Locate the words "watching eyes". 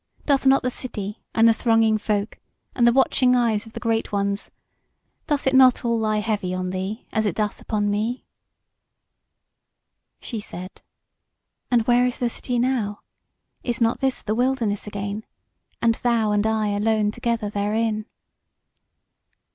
2.91-3.67